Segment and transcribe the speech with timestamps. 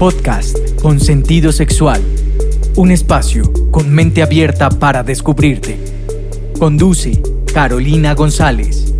[0.00, 2.00] Podcast con sentido sexual.
[2.74, 5.78] Un espacio con mente abierta para descubrirte.
[6.58, 7.20] Conduce
[7.52, 8.94] Carolina González.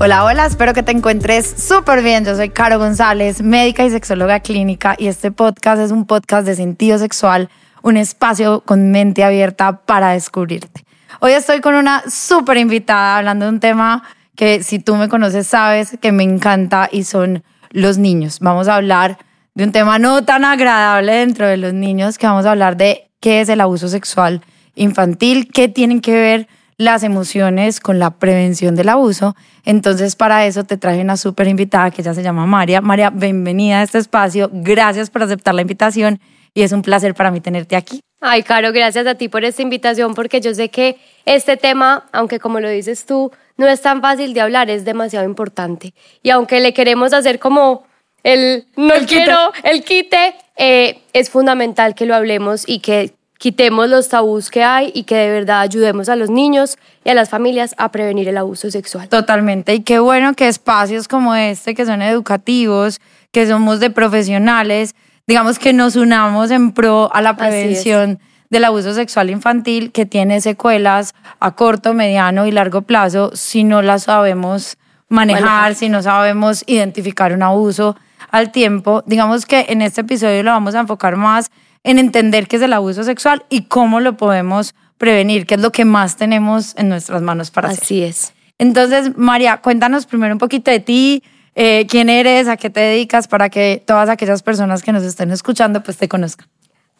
[0.00, 2.24] Hola, hola, espero que te encuentres súper bien.
[2.24, 6.56] Yo soy Caro González, médica y sexóloga clínica y este podcast es un podcast de
[6.56, 7.48] sentido sexual,
[7.82, 10.84] un espacio con mente abierta para descubrirte.
[11.20, 14.02] Hoy estoy con una súper invitada hablando de un tema
[14.34, 18.38] que si tú me conoces sabes que me encanta y son los niños.
[18.40, 19.18] Vamos a hablar
[19.54, 23.10] de un tema no tan agradable dentro de los niños, que vamos a hablar de
[23.20, 24.40] qué es el abuso sexual
[24.74, 26.48] infantil, qué tienen que ver
[26.78, 29.36] las emociones con la prevención del abuso.
[29.64, 32.80] Entonces, para eso te traje una súper invitada que ya se llama María.
[32.80, 34.50] María, bienvenida a este espacio.
[34.52, 36.20] Gracias por aceptar la invitación
[36.54, 38.00] y es un placer para mí tenerte aquí.
[38.20, 42.38] Ay, Caro, gracias a ti por esta invitación porque yo sé que este tema, aunque
[42.38, 45.94] como lo dices tú, no es tan fácil de hablar, es demasiado importante.
[46.22, 47.84] Y aunque le queremos hacer como
[48.22, 54.08] el no quiero, el quite, eh, es fundamental que lo hablemos y que quitemos los
[54.08, 57.74] tabús que hay y que de verdad ayudemos a los niños y a las familias
[57.76, 59.08] a prevenir el abuso sexual.
[59.08, 59.74] Totalmente.
[59.74, 63.00] Y qué bueno que espacios como este, que son educativos,
[63.32, 64.94] que somos de profesionales,
[65.26, 68.20] digamos que nos unamos en pro a la prevención
[68.52, 73.80] del abuso sexual infantil que tiene secuelas a corto, mediano y largo plazo si no
[73.80, 74.76] las sabemos
[75.08, 77.96] manejar, si no sabemos identificar un abuso
[78.30, 79.02] al tiempo.
[79.06, 81.50] Digamos que en este episodio lo vamos a enfocar más
[81.82, 85.72] en entender qué es el abuso sexual y cómo lo podemos prevenir, qué es lo
[85.72, 87.82] que más tenemos en nuestras manos para hacer.
[87.82, 88.34] Así es.
[88.58, 91.22] Entonces, María, cuéntanos primero un poquito de ti,
[91.54, 95.30] eh, quién eres, a qué te dedicas, para que todas aquellas personas que nos estén
[95.30, 96.48] escuchando pues te conozcan.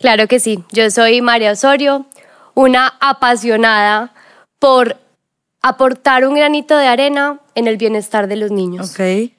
[0.02, 2.06] Claro que sí, yo soy María Osorio,
[2.54, 4.12] una apasionada
[4.58, 4.96] por
[5.62, 8.90] aportar un granito de arena en el bienestar de los niños.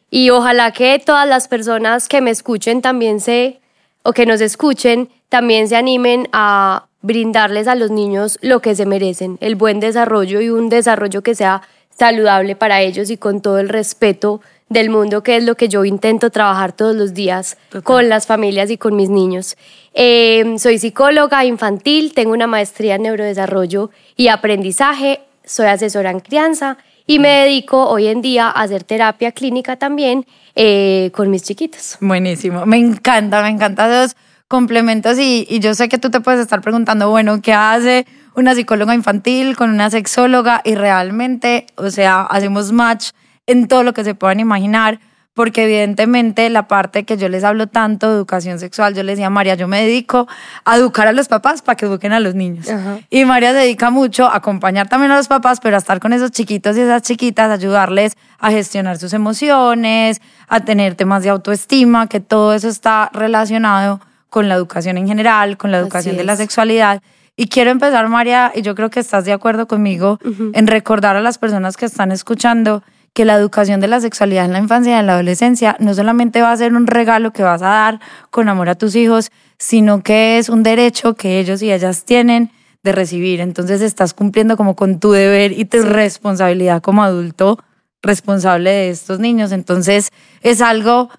[0.09, 3.59] Y ojalá que todas las personas que me escuchen también se,
[4.03, 8.85] o que nos escuchen, también se animen a brindarles a los niños lo que se
[8.85, 11.61] merecen, el buen desarrollo y un desarrollo que sea
[11.93, 14.39] saludable para ellos y con todo el respeto
[14.73, 18.71] del mundo, que es lo que yo intento trabajar todos los días con las familias
[18.71, 19.55] y con mis niños.
[19.93, 26.77] Eh, soy psicóloga infantil, tengo una maestría en neurodesarrollo y aprendizaje, soy asesora en crianza
[27.05, 30.25] y me dedico hoy en día a hacer terapia clínica también
[30.55, 31.97] eh, con mis chiquitos.
[32.01, 34.15] Buenísimo, me encanta, me encanta esos
[34.47, 38.55] complementos y, y yo sé que tú te puedes estar preguntando, bueno, ¿qué hace una
[38.55, 40.61] psicóloga infantil con una sexóloga?
[40.63, 43.11] Y realmente, o sea, hacemos match
[43.47, 44.99] en todo lo que se puedan imaginar,
[45.33, 49.31] porque evidentemente la parte que yo les hablo tanto de educación sexual, yo les decía,
[49.31, 50.27] María, yo me dedico
[50.63, 52.67] a educar a los papás para que eduquen a los niños.
[53.09, 56.13] Y María se dedica mucho a acompañar también a los papás, pero a estar con
[56.13, 62.07] esos chiquitos y esas chiquitas, ayudarles a gestionar sus emociones, a tener temas de autoestima,
[62.07, 66.35] que todo eso está relacionado con la educación en general, con la educación de la
[66.35, 67.01] sexualidad.
[67.35, 70.19] Y quiero empezar, María, y yo creo que estás de acuerdo conmigo,
[70.53, 74.53] en recordar a las personas que están escuchando que la educación de la sexualidad en
[74.53, 77.61] la infancia y en la adolescencia no solamente va a ser un regalo que vas
[77.61, 77.99] a dar
[78.31, 82.51] con amor a tus hijos, sino que es un derecho que ellos y ellas tienen
[82.81, 83.39] de recibir.
[83.39, 87.59] Entonces estás cumpliendo como con tu deber y tu responsabilidad como adulto
[88.01, 89.51] responsable de estos niños.
[89.51, 91.09] Entonces es algo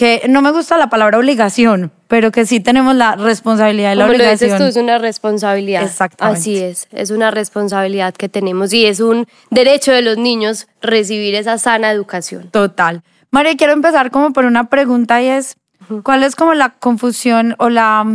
[0.00, 4.04] que no me gusta la palabra obligación, pero que sí tenemos la responsabilidad y la
[4.04, 4.52] Como lo obligación.
[4.52, 5.82] dices tú, es una responsabilidad.
[5.82, 6.40] Exactamente.
[6.40, 11.34] Así es, es una responsabilidad que tenemos y es un derecho de los niños recibir
[11.34, 12.48] esa sana educación.
[12.50, 13.02] Total.
[13.30, 15.58] María, quiero empezar como por una pregunta y es,
[16.02, 18.06] ¿cuál es como la confusión o la...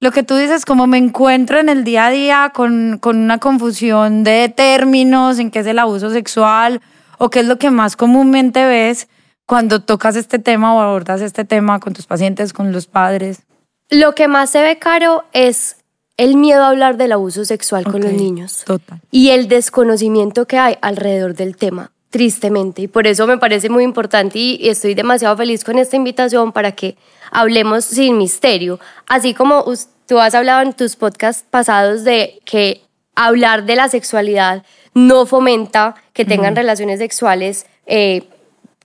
[0.00, 3.36] Lo que tú dices, como me encuentro en el día a día con, con una
[3.36, 6.80] confusión de términos, en qué es el abuso sexual
[7.18, 9.08] o qué es lo que más comúnmente ves
[9.46, 13.42] cuando tocas este tema o abordas este tema con tus pacientes, con los padres?
[13.90, 15.76] Lo que más se ve caro es
[16.16, 19.00] el miedo a hablar del abuso sexual con los niños Total.
[19.10, 22.82] y el desconocimiento que hay alrededor del tema, tristemente.
[22.82, 26.72] Y por eso me parece muy importante y estoy demasiado feliz con esta invitación para
[26.72, 26.96] que
[27.30, 28.78] hablemos sin misterio.
[29.06, 29.64] Así como
[30.06, 32.82] tú has hablado en tus podcasts pasados de que
[33.14, 34.64] hablar de la sexualidad
[34.94, 38.28] no fomenta que tengan relaciones sexuales eh,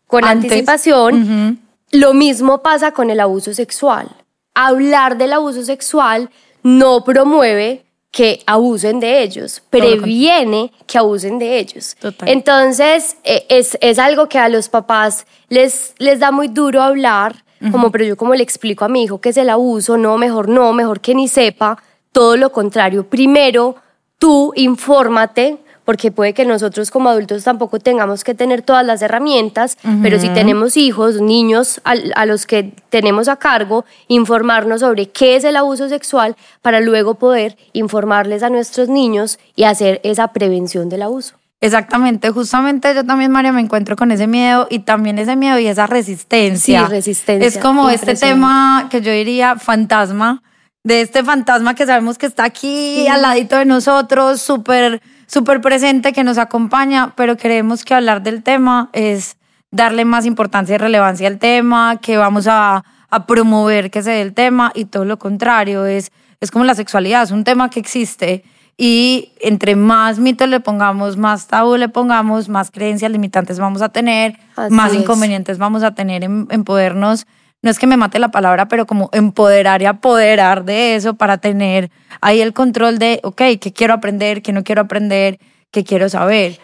[0.08, 0.52] con Antes.
[0.52, 1.60] anticipación,
[1.92, 4.10] lo mismo pasa con el abuso sexual.
[4.56, 6.30] Hablar del abuso sexual
[6.64, 11.96] no promueve que abusen de ellos, lo previene que abusen de ellos.
[12.00, 12.30] Total.
[12.30, 17.44] Entonces, eh, es, es algo que a los papás les, les da muy duro hablar,
[17.72, 20.48] como, pero yo como le explico a mi hijo que es el abuso, no, mejor
[20.48, 21.82] no, mejor que ni sepa,
[22.12, 23.08] todo lo contrario.
[23.08, 23.76] Primero,
[24.20, 25.58] tú infórmate,
[25.88, 30.28] porque puede que nosotros como adultos tampoco tengamos que tener todas las herramientas, pero si
[30.28, 35.56] tenemos hijos, niños a, a, los que tenemos a cargo, informarnos sobre qué es el
[35.56, 41.36] abuso sexual para luego poder informarles a nuestros niños y hacer esa prevención del abuso.
[41.62, 45.68] Exactamente, justamente yo también, María, me encuentro con ese miedo y también ese miedo y
[45.68, 46.86] esa resistencia.
[46.86, 47.48] Sí, resistencia.
[47.48, 50.44] Es como este tema que yo diría fantasma,
[50.84, 56.14] de este fantasma que sabemos que está aquí al ladito de nosotros, súper súper presente,
[56.14, 59.38] que nos acompaña, pero creemos que hablar del tema es
[59.70, 64.22] darle más importancia y relevancia al tema, que vamos a, a promover que se dé
[64.22, 67.80] el tema y todo lo contrario, es, es como la sexualidad, es un tema que
[67.80, 68.44] existe
[68.78, 73.90] y entre más mitos le pongamos, más tabú le pongamos, más creencias limitantes vamos a
[73.90, 75.02] tener, Así más es.
[75.02, 77.26] inconvenientes vamos a tener en, en podernos,
[77.62, 81.38] no es que me mate la palabra, pero como empoderar y apoderar de eso para
[81.40, 85.40] tener ahí el control de, ok, qué quiero aprender, qué no quiero aprender,
[85.72, 86.60] qué quiero saber.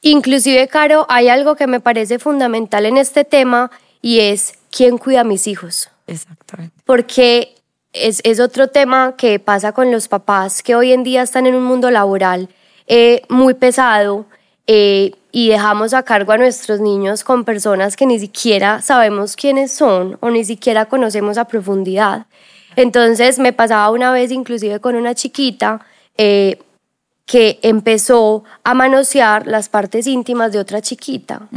[0.00, 5.20] Inclusive, Caro, hay algo que me parece fundamental en este tema y es quién cuida
[5.20, 5.90] a mis hijos.
[6.08, 6.74] Exactamente.
[6.84, 7.54] Porque
[7.92, 11.54] es, es otro tema que pasa con los papás que hoy en día están en
[11.54, 12.48] un mundo laboral
[12.88, 14.26] eh, muy pesado
[14.66, 19.72] eh, y dejamos a cargo a nuestros niños con personas que ni siquiera sabemos quiénes
[19.72, 22.26] son o ni siquiera conocemos a profundidad.
[22.76, 25.80] Entonces me pasaba una vez inclusive con una chiquita
[26.18, 26.58] eh,
[27.24, 31.48] que empezó a manosear las partes íntimas de otra chiquita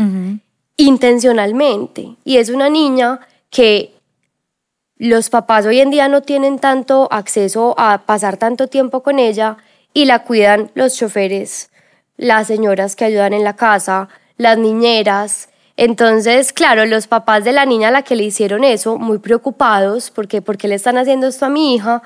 [0.77, 2.15] intencionalmente.
[2.23, 3.19] Y es una niña
[3.49, 3.93] que
[4.97, 9.57] los papás hoy en día no tienen tanto acceso a pasar tanto tiempo con ella
[9.93, 11.69] y la cuidan los choferes,
[12.17, 15.49] las señoras que ayudan en la casa, las niñeras.
[15.77, 20.11] Entonces, claro, los papás de la niña a la que le hicieron eso, muy preocupados
[20.11, 22.01] porque por qué le están haciendo esto a mi hija,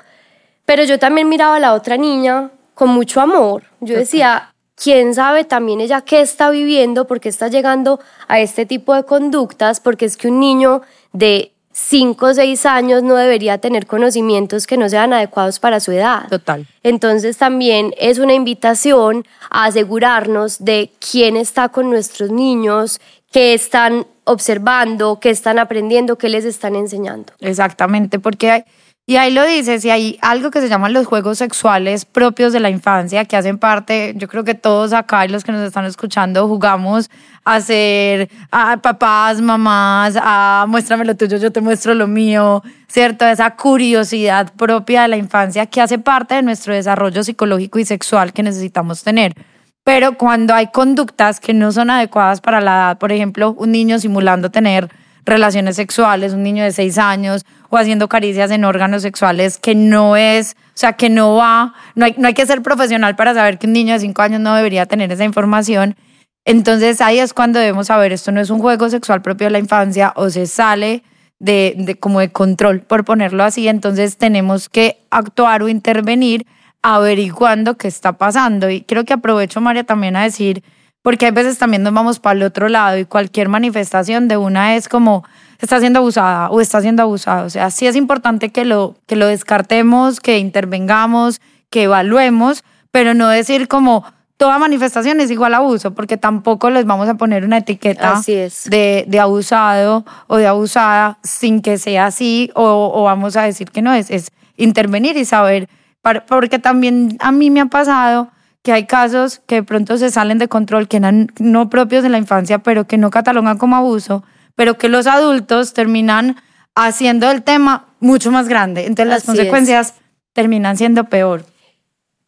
[0.64, 3.64] pero yo también miraba a la otra niña con mucho amor.
[3.80, 8.66] Yo decía, quién sabe también ella qué está viviendo, por qué está llegando a este
[8.66, 13.58] tipo de conductas, porque es que un niño de 5 o 6 años no debería
[13.58, 16.28] tener conocimientos que no sean adecuados para su edad.
[16.28, 16.66] Total.
[16.82, 23.00] Entonces también es una invitación a asegurarnos de quién está con nuestros niños,
[23.32, 27.32] qué están observando, qué están aprendiendo, qué les están enseñando.
[27.40, 28.64] Exactamente, porque hay,
[29.10, 32.60] y ahí lo dices, y hay algo que se llaman los juegos sexuales propios de
[32.60, 35.84] la infancia, que hacen parte, yo creo que todos acá y los que nos están
[35.84, 37.10] escuchando jugamos
[37.44, 43.26] a ser a papás, mamás, a muéstrame lo tuyo, yo te muestro lo mío, ¿cierto?
[43.26, 48.32] Esa curiosidad propia de la infancia que hace parte de nuestro desarrollo psicológico y sexual
[48.32, 49.34] que necesitamos tener.
[49.82, 53.98] Pero cuando hay conductas que no son adecuadas para la edad, por ejemplo, un niño
[53.98, 54.88] simulando tener
[55.24, 60.16] relaciones sexuales, un niño de seis años, o haciendo caricias en órganos sexuales que no
[60.16, 63.58] es, o sea, que no va, no hay, no hay que ser profesional para saber
[63.58, 65.96] que un niño de cinco años no debería tener esa información.
[66.44, 69.58] Entonces ahí es cuando debemos saber, esto no es un juego sexual propio de la
[69.58, 71.04] infancia o se sale
[71.38, 73.68] de, de como de control, por ponerlo así.
[73.68, 76.46] Entonces tenemos que actuar o intervenir
[76.82, 78.68] averiguando qué está pasando.
[78.68, 80.64] Y creo que aprovecho, María, también a decir,
[81.02, 84.76] porque hay veces también nos vamos para el otro lado y cualquier manifestación de una
[84.76, 85.24] es como
[85.60, 87.46] está siendo abusada o está siendo abusado.
[87.46, 91.40] O sea, sí es importante que lo, que lo descartemos, que intervengamos,
[91.70, 94.04] que evaluemos, pero no decir como
[94.36, 98.32] toda manifestación es igual a abuso, porque tampoco les vamos a poner una etiqueta Así
[98.32, 98.64] es.
[98.70, 103.70] de, de abusado o de abusada sin que sea así o, o vamos a decir
[103.70, 105.68] que no es, es intervenir y saber,
[106.00, 108.28] para- porque también a mí me ha pasado
[108.62, 112.08] que hay casos que de pronto se salen de control, que eran no propios de
[112.08, 114.22] la infancia, pero que no catalogan como abuso,
[114.54, 116.36] pero que los adultos terminan
[116.74, 118.86] haciendo el tema mucho más grande.
[118.86, 119.36] Entonces las Así es.
[119.36, 119.94] consecuencias
[120.32, 121.44] terminan siendo peor.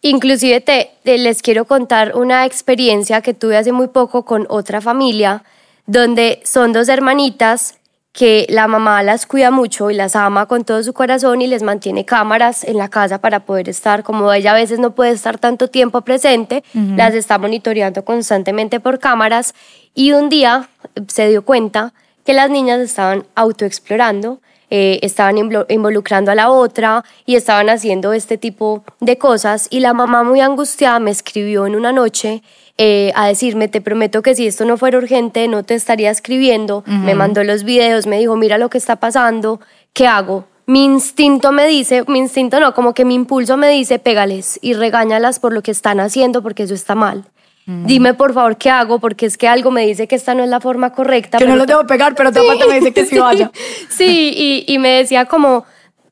[0.01, 4.81] Inclusive te, te- les quiero contar una experiencia que tuve hace muy poco con otra
[4.81, 5.45] familia,
[5.87, 7.79] donde son dos hermanitas
[8.13, 11.63] que la mamá las cuida mucho y las ama con todo su corazón y les
[11.63, 15.39] mantiene cámaras en la casa para poder estar, como ella a veces no puede estar
[15.39, 19.55] tanto tiempo presente, las está monitoreando constantemente por cámaras
[19.95, 20.69] y un día
[21.09, 27.05] se dio cuenta que las niñas estaban autoexplorando, eh, estaban invo- involucrando a la otra
[27.27, 31.75] y estaban haciendo este tipo de cosas y la mamá muy angustiada me escribió en
[31.77, 32.43] una noche
[32.79, 36.85] eh, a decirme, te prometo que si esto no fuera urgente no te estaría escribiendo,
[36.87, 39.61] me mandó los videos, me dijo, mira lo que está pasando,
[39.93, 40.47] ¿qué hago?
[40.65, 44.73] Mi instinto me dice, mi instinto no, como que mi impulso me dice, pégales y
[44.73, 47.25] regáñalas por lo que están haciendo porque eso está mal.
[47.65, 50.51] Dime por favor qué hago porque es que algo me dice que esta no es
[50.51, 51.39] la forma correcta.
[51.39, 53.53] Que no los debo pegar, pero otra parte me dice que sí vaya.
[53.89, 55.65] Sí, y, y me decía como,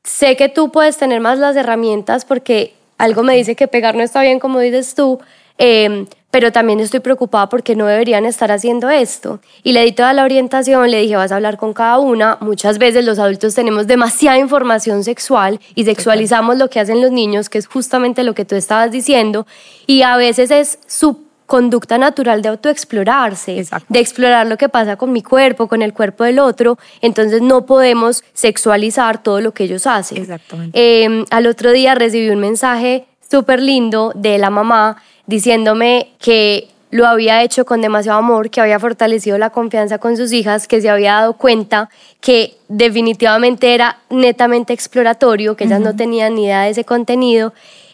[0.03, 4.03] sé que tú puedes tener más las herramientas porque algo me dice que pegar no
[4.03, 5.19] está bien como dices tú,
[5.57, 9.41] eh, pero también estoy preocupada porque no deberían estar haciendo esto.
[9.63, 12.37] Y le di toda la orientación, le dije, vas a hablar con cada una.
[12.39, 17.49] Muchas veces los adultos tenemos demasiada información sexual y sexualizamos lo que hacen los niños,
[17.49, 19.45] que es justamente lo que tú estabas diciendo,
[19.85, 25.11] y a veces es su conducta natural de autoexplorarse, de explorar lo que pasa con
[25.11, 29.85] mi cuerpo, con el cuerpo del otro, entonces no podemos sexualizar todo lo que ellos
[29.85, 30.19] hacen.
[30.19, 30.71] Exactamente.
[30.81, 34.95] Eh, al otro día recibí un mensaje súper lindo de la mamá
[35.27, 40.31] diciéndome que lo había hecho con demasiado amor, que había fortalecido la confianza con sus
[40.31, 41.89] hijas, que se había dado cuenta
[42.21, 47.51] que definitivamente era netamente exploratorio, que ellas no tenían ni idea de ese contenido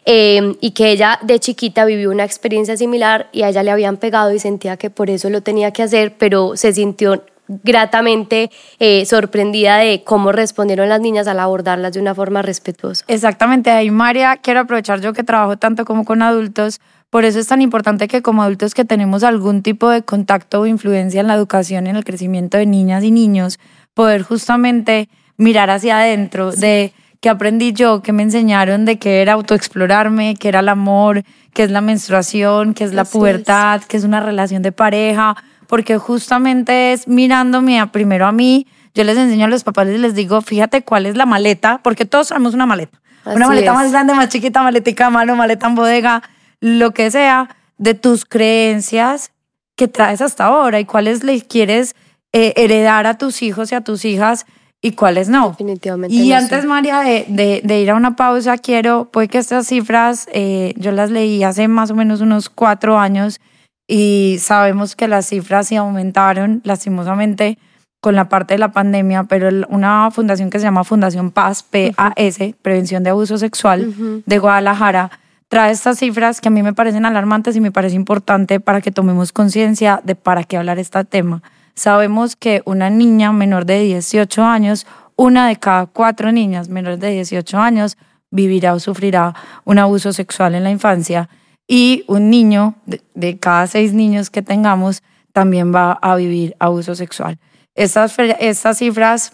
[0.10, 3.98] eh, y que ella de chiquita vivió una experiencia similar y a ella le habían
[3.98, 8.50] pegado y sentía que por eso lo tenía que hacer, pero se sintió gratamente
[8.80, 13.04] eh, sorprendida de cómo respondieron las niñas al abordarlas de una forma respetuosa.
[13.10, 17.48] Exactamente, ahí María, quiero aprovechar yo que trabajo tanto como con adultos, por eso es
[17.48, 21.34] tan importante que como adultos que tenemos algún tipo de contacto o influencia en la
[21.34, 23.60] educación, en el crecimiento de niñas y niños,
[23.94, 29.34] poder justamente mirar hacia adentro de qué aprendí yo, qué me enseñaron de qué era
[29.34, 34.04] autoexplorarme, qué era el amor, qué es la menstruación, qué es la pubertad, qué es
[34.04, 35.36] una relación de pareja,
[35.68, 39.98] porque justamente es mirándome a, primero a mí, yo les enseño a los papás y
[39.98, 43.00] les digo, fíjate cuál es la maleta, porque todos tenemos una maleta.
[43.26, 46.24] una maleta más grande, más chiquita, maletica a mano, maleta en bodega,
[46.60, 49.32] lo que sea, de tus creencias
[49.76, 51.96] que traes hasta ahora y cuáles le quieres
[52.34, 54.46] eh, heredar a tus hijos y a tus hijas
[54.82, 55.50] y cuáles no.
[55.50, 56.16] Definitivamente.
[56.16, 56.68] Y no antes, sé.
[56.68, 60.92] María, de, de- de ir a una pausa, quiero, puede que estas cifras eh, yo
[60.92, 63.40] las leí hace más o menos unos cuatro años
[63.88, 67.58] y sabemos que las cifras sí aumentaron lastimosamente
[68.02, 72.38] con la parte de la pandemia, pero una fundación que se llama Fundación Paz, PAS,
[72.62, 75.10] Prevención de Abuso Sexual de Guadalajara,
[75.50, 78.92] trae estas cifras que a mí me parecen alarmantes y me parece importante para que
[78.92, 81.42] tomemos conciencia de para qué hablar este tema.
[81.78, 87.12] Sabemos que una niña menor de 18 años, una de cada cuatro niñas menores de
[87.12, 87.98] 18 años
[88.32, 91.30] vivirá o sufrirá un abuso sexual en la infancia
[91.68, 95.04] y un niño de, de cada seis niños que tengamos
[95.34, 97.38] también va a vivir abuso sexual.
[97.76, 99.34] Estas, estas cifras,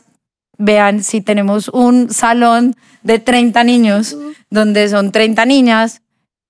[0.57, 4.17] vean, si tenemos un salón de 30 niños,
[4.49, 6.01] donde son 30 niñas,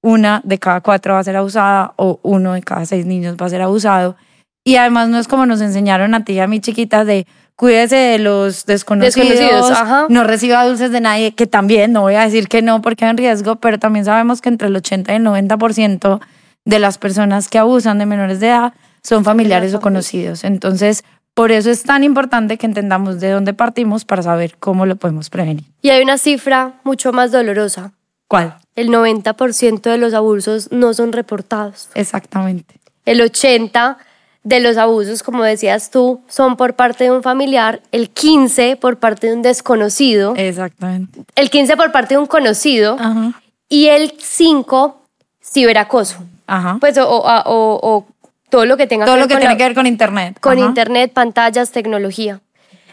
[0.01, 3.45] una de cada cuatro va a ser abusada o uno de cada seis niños va
[3.45, 4.15] a ser abusado.
[4.63, 7.95] Y además no es como nos enseñaron a ti y a mí chiquitas de cuídese
[7.95, 10.05] de los desconocidos, Desconocidos, ajá.
[10.09, 13.11] no reciba dulces de nadie, que también, no voy a decir que no porque hay
[13.11, 16.19] un riesgo, pero también sabemos que entre el 80 y el 90%
[16.65, 20.43] de las personas que abusan de menores de edad son familiares o conocidos.
[20.45, 21.03] Entonces,
[21.33, 25.29] por eso es tan importante que entendamos de dónde partimos para saber cómo lo podemos
[25.29, 25.65] prevenir.
[25.81, 27.91] Y hay una cifra mucho más dolorosa.
[28.27, 28.55] ¿Cuál?
[28.75, 31.89] El 90% de los abusos no son reportados.
[31.95, 32.79] Exactamente.
[33.05, 33.97] El 80%
[34.43, 38.97] de los abusos, como decías tú, son por parte de un familiar, el 15% por
[38.99, 41.21] parte de un desconocido, Exactamente.
[41.35, 43.41] el 15% por parte de un conocido Ajá.
[43.69, 44.95] y el 5%
[45.41, 46.17] ciberacoso.
[46.47, 46.77] Ajá.
[46.79, 48.05] Pues o, o- o- o
[48.49, 49.87] todo lo que tenga Todo que lo ver que con tiene la- que ver con
[49.87, 50.37] internet.
[50.39, 50.67] con Ajá.
[50.67, 52.41] internet, pantallas, tecnología.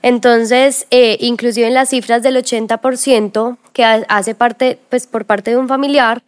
[0.03, 5.51] Entonces, eh, inclusive en las cifras del 80% que ha- hace parte, pues por parte
[5.51, 6.23] de un familiar,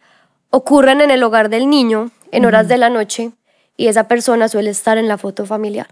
[0.51, 3.31] ocurren en el hogar del niño en horas de la noche
[3.77, 5.87] y esa persona suele estar en la foto familiar.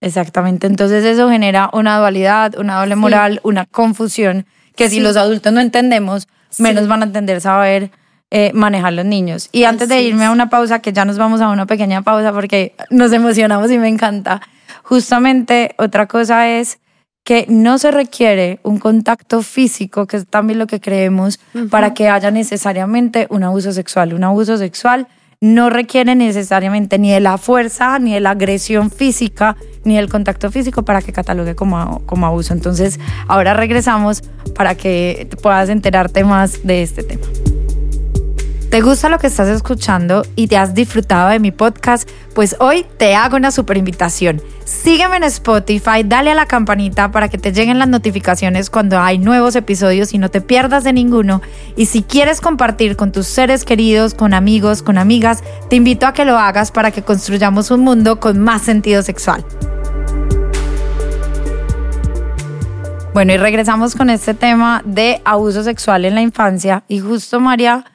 [0.00, 0.66] Exactamente.
[0.66, 5.00] Entonces eso genera una dualidad, una doble moral, una confusión que si Sí.
[5.00, 6.28] los adultos no entendemos,
[6.58, 7.90] menos van a entender saber
[8.30, 9.48] eh, manejar los niños.
[9.52, 12.32] Y antes de irme a una pausa, que ya nos vamos a una pequeña pausa
[12.32, 14.42] porque nos emocionamos y me encanta,
[14.82, 16.78] justamente otra cosa es
[17.24, 21.40] que no se requiere un contacto físico, que es también lo que creemos,
[21.70, 24.12] para que haya necesariamente un abuso sexual.
[24.14, 25.08] Un abuso sexual
[25.40, 30.50] no requiere necesariamente ni de la fuerza, ni de la agresión física, ni del contacto
[30.50, 32.52] físico para que catalogue como, como abuso.
[32.52, 34.22] Entonces, ahora regresamos
[34.54, 37.26] para que puedas enterarte más de este tema.
[38.76, 42.06] ¿Te gusta lo que estás escuchando y te has disfrutado de mi podcast?
[42.34, 44.42] Pues hoy te hago una super invitación.
[44.66, 49.16] Sígueme en Spotify, dale a la campanita para que te lleguen las notificaciones cuando hay
[49.16, 51.40] nuevos episodios y no te pierdas de ninguno.
[51.74, 56.12] Y si quieres compartir con tus seres queridos, con amigos, con amigas, te invito a
[56.12, 59.42] que lo hagas para que construyamos un mundo con más sentido sexual.
[63.14, 66.84] Bueno, y regresamos con este tema de abuso sexual en la infancia.
[66.88, 67.86] Y justo, María,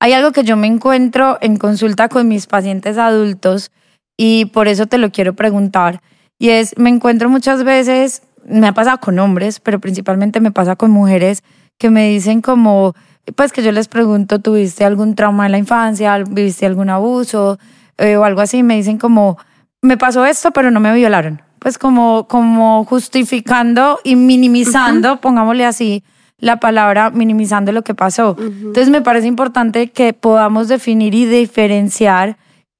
[0.00, 3.70] hay algo que yo me encuentro en consulta con mis pacientes adultos
[4.16, 6.02] y por eso te lo quiero preguntar.
[6.38, 10.76] Y es, me encuentro muchas veces, me ha pasado con hombres, pero principalmente me pasa
[10.76, 11.42] con mujeres
[11.78, 12.94] que me dicen como,
[13.34, 16.16] pues que yo les pregunto, ¿tuviste algún trauma en la infancia?
[16.18, 17.58] ¿Viviste algún abuso?
[17.98, 19.38] eh, o algo así, me dicen como,
[19.82, 21.42] me pasó esto, pero no me violaron.
[21.58, 26.04] Pues como, como justificando y minimizando, pongámosle así,
[26.38, 28.36] la palabra minimizando lo que pasó.
[28.38, 32.36] Entonces me parece importante que podamos definir y diferenciar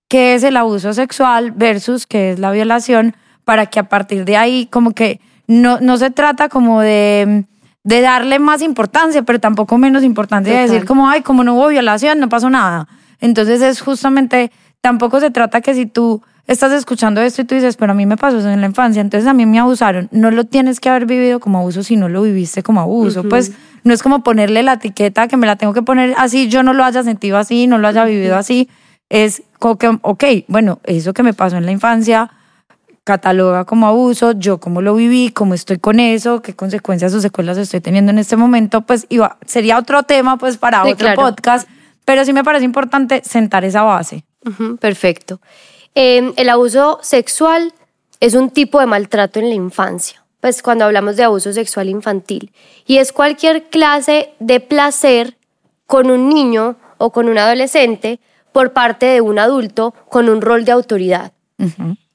[0.08, 4.36] qué es el abuso sexual versus qué es la violación para que a partir de
[4.36, 7.44] ahí como que no, no se trata como de,
[7.84, 11.68] de darle más importancia, pero tampoco menos importancia de decir como, ay, como no hubo
[11.68, 12.88] violación, no pasó nada.
[13.20, 17.76] Entonces es justamente, tampoco se trata que si tú estás escuchando esto y tú dices,
[17.76, 20.08] pero a mí me pasó eso en la infancia, entonces a mí me abusaron.
[20.12, 23.24] No lo tienes que haber vivido como abuso si no lo viviste como abuso.
[23.24, 23.52] Pues
[23.84, 26.72] no es como ponerle la etiqueta que me la tengo que poner así, yo no
[26.72, 28.68] lo haya sentido así, no lo haya vivido así.
[29.08, 32.30] Es como que, ok, bueno, eso que me pasó en la infancia
[33.06, 37.56] cataloga como abuso, yo cómo lo viví, cómo estoy con eso, qué consecuencias o secuelas
[37.56, 41.68] estoy teniendo en este momento, pues iba, sería otro tema pues para otro podcast,
[42.04, 44.24] pero sí me parece importante sentar esa base.
[44.80, 45.40] perfecto.
[45.98, 47.72] Em, el abuso sexual
[48.20, 52.52] es un tipo de maltrato en la infancia, pues cuando hablamos de abuso sexual infantil,
[52.86, 55.38] y es cualquier clase de placer
[55.86, 58.20] con un niño o con un adolescente
[58.52, 61.32] por parte de un adulto con un rol de autoridad.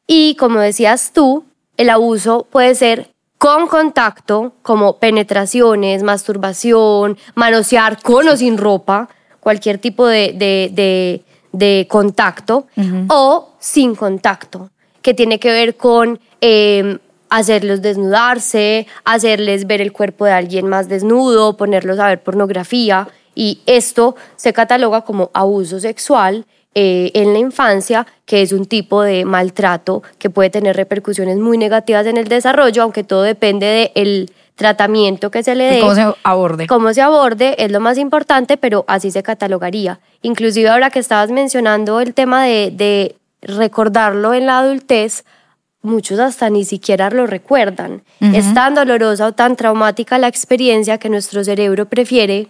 [0.06, 1.46] Y como decías tú,
[1.76, 3.10] el abuso puede ser
[3.40, 9.10] con contacto, como penetraciones, masturbación, manosear con o sin ropa,
[9.40, 11.24] cualquier tipo de, de de
[11.88, 12.68] contacto
[13.10, 14.70] o sin contacto,
[15.02, 20.90] que tiene que ver con em, hacerlos desnudarse, hacerles ver el cuerpo de alguien más
[20.90, 27.40] desnudo, ponerlos a ver pornografía y esto se cataloga como abuso sexual eh, en la
[27.40, 32.28] infancia, que es un tipo de maltrato que puede tener repercusiones muy negativas en el
[32.28, 35.80] desarrollo, aunque todo depende del tratamiento que se le dé.
[35.80, 36.68] Cómo se aborde.
[36.68, 40.00] Cómo se aborde es lo más importante, pero así se catalogaría.
[40.22, 45.26] Inclusive ahora que estabas mencionando el tema de, recordarlo en la adultez,
[45.82, 48.04] muchos hasta ni siquiera lo recuerdan.
[48.20, 52.50] Es tan dolorosa o tan traumática la experiencia que nuestro cerebro prefiere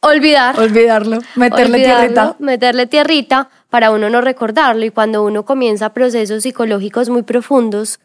[0.00, 0.60] olvidar.
[0.60, 2.36] Olvidarlo, meterle tierrita.
[2.38, 4.84] Meterle tierrita para uno no recordarlo.
[4.84, 8.00] Y cuando uno comienza procesos psicológicos muy profundos,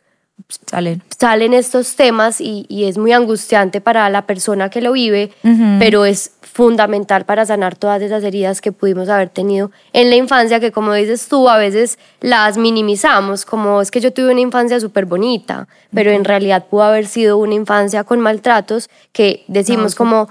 [0.69, 1.01] salen.
[1.17, 5.31] Salen estos temas y, es muy angustiante para la persona que lo vive,
[5.79, 10.61] pero es fundamental para sanar todas esas heridas que pudimos haber tenido en la infancia,
[10.61, 14.79] que como dices tú, a veces las minimizamos, como es que yo tuve una infancia
[14.79, 20.29] súper bonita, pero en realidad pudo haber sido una infancia con maltratos que decimos como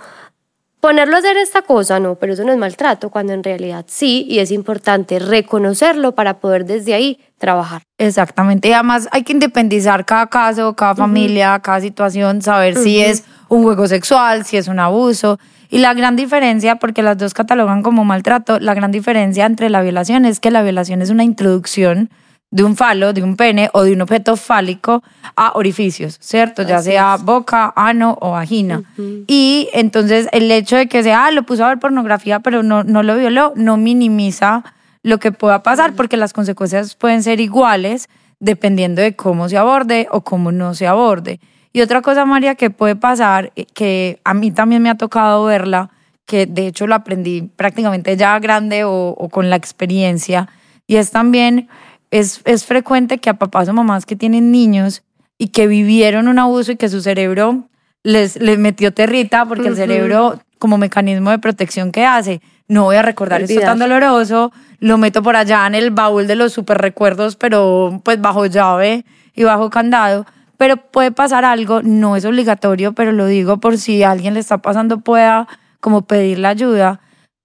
[0.84, 4.26] ponerlo a hacer esta cosa, no, pero eso no es maltrato, cuando en realidad sí,
[4.28, 7.80] y es importante reconocerlo para poder desde ahí trabajar.
[7.96, 13.24] Exactamente, y además hay que independizar cada caso, cada familia, cada situación, saber si es
[13.48, 15.38] un juego sexual, si es un abuso.
[15.70, 19.80] Y la gran diferencia, porque las dos catalogan como maltrato, la gran diferencia entre la
[19.80, 22.10] violación es que la violación es una introducción
[22.54, 25.02] de un falo, de un pene o de un objeto fálico
[25.34, 26.62] a orificios, ¿cierto?
[26.62, 28.84] ya sea boca, ano o vagina.
[29.26, 32.84] Y entonces el hecho de que sea, ah, lo puso a ver pornografía, pero no,
[32.84, 34.62] no lo violó, no minimiza
[35.02, 40.06] lo que pueda pasar, porque las consecuencias pueden ser iguales dependiendo de cómo se aborde
[40.12, 41.40] o cómo no se aborde.
[41.72, 45.44] Y otra cosa, María, que puede pasar, eh, que a mí también me ha tocado
[45.44, 45.90] verla,
[46.24, 50.48] que de hecho lo aprendí prácticamente ya grande o, o con la experiencia,
[50.86, 51.68] y es también
[52.10, 55.02] es, frecuente que a papás o mamás que tienen niños
[55.38, 57.68] y que vivieron un abuso y que su cerebro
[58.02, 62.96] les, les metió territa porque el cerebro como mecanismo de protección que hace, no voy
[62.96, 66.78] a recordar esto tan doloroso, lo meto por allá en el baúl de los super
[66.78, 70.26] recuerdos, pero pues bajo llave y bajo candado.
[70.56, 74.40] Pero puede pasar algo, no es obligatorio, pero lo digo por si a alguien le
[74.40, 75.48] está pasando pueda
[75.80, 77.00] como pedir la ayuda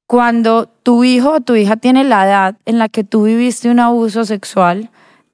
[0.09, 3.79] cuando tu hijo o tu hija tiene la edad en la que tú viviste un
[3.79, 4.89] abuso sexual,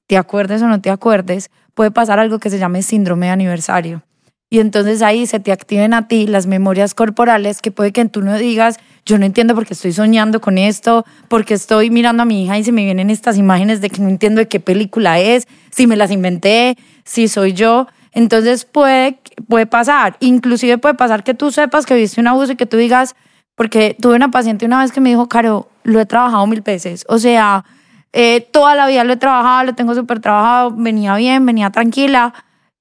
[0.06, 4.04] te acuerdes o no te acuerdes, puede pasar algo que se llame síndrome de aniversario.
[4.50, 8.22] Y entonces ahí se te activen a ti las memorias corporales que puede que tú
[8.22, 12.26] no digas, yo no entiendo por qué estoy soñando con esto, porque estoy mirando a
[12.26, 15.22] mi hija y se me vienen estas imágenes de que no entiendo de qué película
[15.22, 17.88] es, si me las inventé, si soy yo.
[18.12, 22.56] Entonces puede, puede pasar, inclusive puede pasar que tú sepas que viste un abuso y
[22.58, 23.16] que tú digas,
[23.56, 27.06] porque tuve una paciente una vez que me dijo, Caro, lo he trabajado mil veces.
[27.08, 27.64] O sea,
[28.12, 32.34] eh, toda la vida lo he trabajado, lo tengo súper trabajado, venía bien, venía tranquila.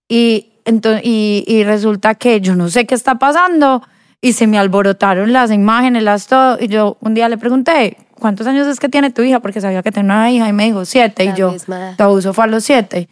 [0.09, 3.83] Y, entonces, y, resulta que yo no sé qué está pasando
[4.21, 6.57] y se me alborotaron las imágenes, las todo.
[6.61, 9.41] Y yo un día le pregunté, ¿cuántos años es que tiene tu hija?
[9.41, 11.25] Porque sabía que tenía una hija y me dijo, siete.
[11.25, 11.55] y yo,
[11.97, 13.09] ¿tu abuso fue a los siete?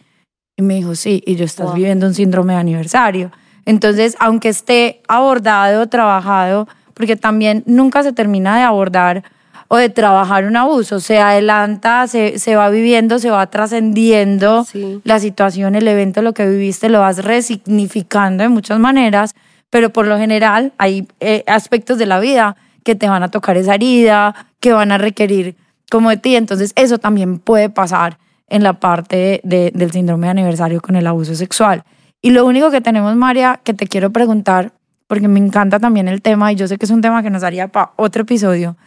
[0.57, 1.21] Y me dijo, sí.
[1.25, 3.31] Y yo, estás viviendo un síndrome de aniversario.
[3.65, 9.23] Entonces, aunque esté abordado, trabajado, porque también nunca se termina de abordar
[9.67, 10.99] o de trabajar un abuso.
[10.99, 15.01] Se adelanta, se, se va viviendo, se va trascendiendo Sí.
[15.03, 19.35] la situación, el evento, lo que viviste, lo vas resignificando de muchas maneras,
[19.69, 23.57] pero por lo general hay eh, aspectos de la vida que te van a tocar
[23.57, 25.55] esa herida, que van a requerir
[25.89, 26.35] como de ti.
[26.35, 28.17] Entonces eso también puede pasar
[28.49, 31.83] en la parte de- del síndrome de aniversario con el abuso sexual.
[32.21, 34.73] Y lo único que tenemos, María, que te quiero preguntar,
[35.13, 37.43] porque me encanta también el tema y yo sé que es un tema que nos
[37.43, 38.77] haría para otro episodio,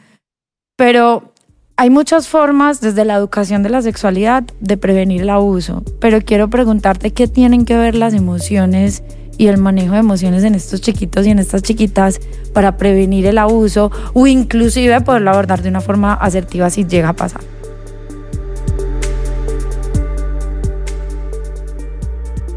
[0.74, 1.32] pero
[1.76, 6.50] hay muchas formas desde la educación de la sexualidad de prevenir el abuso, pero quiero
[6.50, 9.04] preguntarte qué tienen que ver las emociones
[9.38, 12.20] y el manejo de emociones en estos chiquitos y en estas chiquitas
[12.52, 17.12] para prevenir el abuso o inclusive poderlo abordar de una forma asertiva si llega a
[17.12, 17.55] pasar.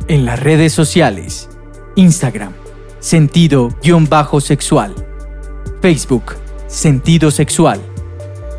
[0.08, 1.50] en las redes sociales,
[1.96, 2.54] Instagram,
[3.00, 4.96] sentido-sexual,
[5.82, 6.34] Facebook,
[6.66, 7.80] Sentido Sexual,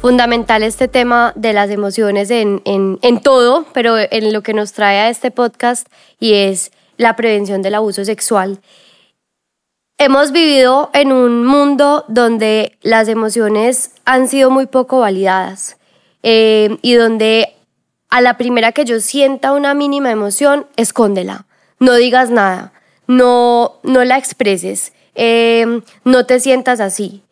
[0.00, 4.72] fundamental este tema de las emociones en, en, en todo, pero en lo que nos
[4.72, 5.86] trae a este podcast
[6.18, 8.60] y es la prevención del abuso sexual.
[9.98, 15.76] Hemos vivido en un mundo donde las emociones han sido muy poco validadas
[16.22, 17.54] eh, y donde
[18.08, 21.44] a la primera que yo sienta una mínima emoción, escóndela,
[21.78, 22.72] no digas nada,
[23.06, 27.22] no, no la expreses, eh, no te sientas así.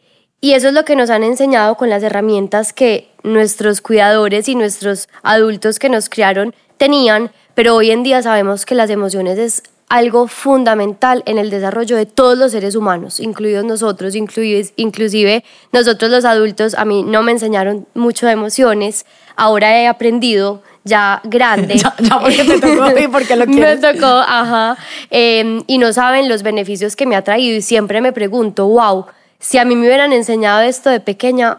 [0.41, 4.55] Y eso es lo que nos han enseñado con las herramientas que nuestros cuidadores y
[4.55, 9.63] nuestros adultos que nos criaron tenían, pero hoy en día sabemos que las emociones es
[9.89, 16.11] algo fundamental en el desarrollo de todos los seres humanos, incluidos nosotros, incluidos, inclusive nosotros
[16.11, 21.75] los adultos, a mí no me enseñaron mucho de emociones, ahora he aprendido ya grande.
[21.83, 23.81] Ya- ya porque te tocó y porque lo Me quieres.
[23.81, 24.77] tocó, ajá.
[25.11, 29.07] Eh, y no saben los beneficios que me ha traído y siempre me pregunto, wow,
[29.39, 31.59] si a mí me hubieran enseñado esto de pequeña,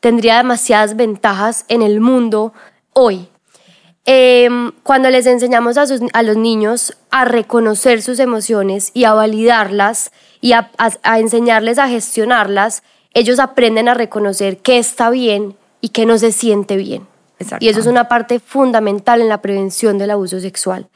[0.00, 2.52] tendría demasiadas ventajas en el mundo
[2.92, 3.28] hoy.
[4.06, 4.48] Eh,
[4.82, 10.10] cuando les enseñamos a, sus- a los niños a reconocer sus emociones y a validarlas
[10.40, 15.90] y a, a- a enseñarles a gestionarlas, ellos aprenden a reconocer qué está bien y
[15.90, 17.06] qué no se siente bien.
[17.60, 20.88] Y eso es una parte fundamental en la prevención del abuso sexual.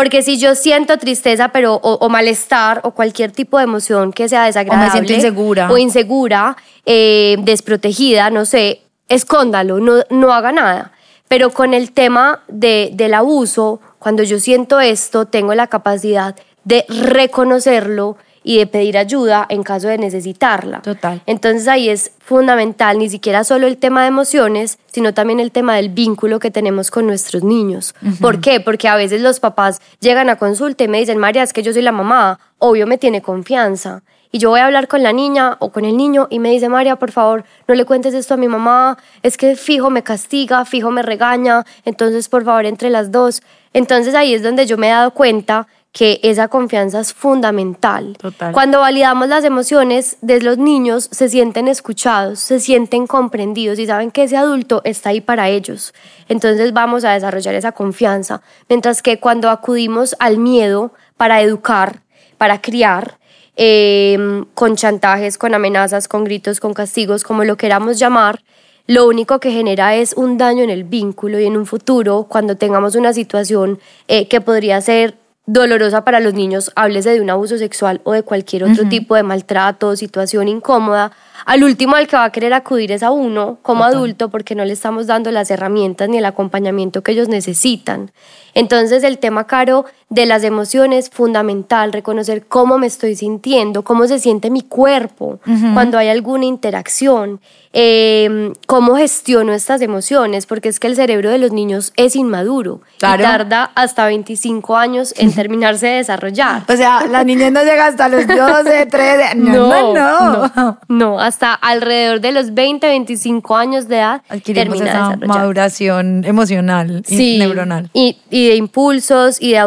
[0.00, 4.30] Porque si yo siento tristeza pero, o, o malestar o cualquier tipo de emoción que
[4.30, 5.70] sea desagradable siento insegura.
[5.70, 10.92] o insegura, eh, desprotegida, no sé, escóndalo, no, no haga nada.
[11.28, 16.34] Pero con el tema de, del abuso, cuando yo siento esto, tengo la capacidad
[16.64, 20.80] de reconocerlo y de pedir ayuda en caso de necesitarla.
[20.82, 21.22] Total.
[21.26, 25.76] Entonces ahí es fundamental ni siquiera solo el tema de emociones, sino también el tema
[25.76, 27.94] del vínculo que tenemos con nuestros niños.
[28.20, 28.60] ¿Por qué?
[28.60, 31.72] Porque a veces los papás llegan a consulta y me dicen, María, es que yo
[31.72, 34.02] soy la mamá, obvio me tiene confianza.
[34.32, 36.68] Y yo voy a hablar con la niña o con el niño y me dice,
[36.68, 40.64] María, por favor, no le cuentes esto a mi mamá, es que fijo me castiga,
[40.64, 43.42] fijo me regaña, entonces por favor entre las dos.
[43.72, 48.16] Entonces ahí es donde yo me he dado cuenta que esa confianza es fundamental.
[48.16, 48.52] Total.
[48.52, 54.10] Cuando validamos las emociones de los niños, se sienten escuchados, se sienten comprendidos y saben
[54.10, 55.92] que ese adulto está ahí para ellos.
[56.28, 58.40] Entonces vamos a desarrollar esa confianza.
[58.68, 62.02] Mientras que cuando acudimos al miedo para educar,
[62.38, 63.18] para criar,
[63.56, 68.40] eh, con chantajes, con amenazas, con gritos, con castigos, como lo queramos llamar,
[68.86, 72.56] lo único que genera es un daño en el vínculo y en un futuro, cuando
[72.56, 77.58] tengamos una situación eh, que podría ser dolorosa para los niños, háblese de un abuso
[77.58, 81.12] sexual o de cualquier otro tipo de maltrato, situación incómoda,
[81.46, 84.64] al último al que va a querer acudir es a uno como adulto porque no
[84.64, 88.12] le estamos dando las herramientas ni el acompañamiento que ellos necesitan.
[88.54, 94.18] Entonces el tema caro de las emociones fundamental, reconocer cómo me estoy sintiendo, cómo se
[94.18, 95.38] siente mi cuerpo
[95.72, 97.40] cuando hay alguna interacción,
[97.72, 102.80] eh, cómo gestiono estas emociones, porque es que el cerebro de los niños es inmaduro
[102.98, 103.22] Claro.
[103.22, 106.64] y tarda hasta 25 años en terminarse de desarrollar.
[106.68, 109.20] O sea, la niñez no llega hasta los 12, 13.
[109.36, 110.52] No, no, no.
[110.56, 114.98] no, no, hasta alrededor de los 20, 25 años de edad Adquirimos termina de esa
[115.10, 115.28] desarrollar.
[115.28, 117.90] maduración emocional y neuronal.
[117.92, 119.58] Y, y de impulsos y de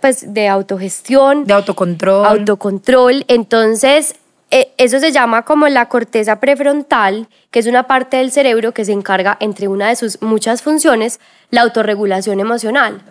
[0.00, 2.26] pues de autogestión, De autocontrol.
[2.26, 3.24] autocontrol.
[3.28, 4.14] Entonces,
[4.50, 8.84] eh, eso se llama como la corteza prefrontal, que es una parte del cerebro que
[8.84, 13.02] se encarga, entre una de sus muchas funciones, la autorregulación emocional.